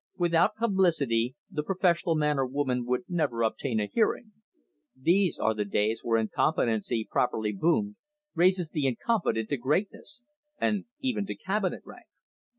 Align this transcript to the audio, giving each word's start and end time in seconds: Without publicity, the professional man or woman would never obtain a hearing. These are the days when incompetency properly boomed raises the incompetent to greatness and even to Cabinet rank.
Without 0.17 0.55
publicity, 0.55 1.35
the 1.51 1.61
professional 1.61 2.15
man 2.15 2.39
or 2.39 2.47
woman 2.47 2.87
would 2.87 3.03
never 3.07 3.43
obtain 3.43 3.79
a 3.79 3.85
hearing. 3.85 4.31
These 4.99 5.37
are 5.37 5.53
the 5.53 5.63
days 5.63 6.01
when 6.03 6.21
incompetency 6.21 7.07
properly 7.07 7.53
boomed 7.53 7.97
raises 8.33 8.71
the 8.71 8.87
incompetent 8.87 9.49
to 9.49 9.57
greatness 9.57 10.25
and 10.59 10.85
even 11.01 11.27
to 11.27 11.35
Cabinet 11.35 11.83
rank. 11.85 12.07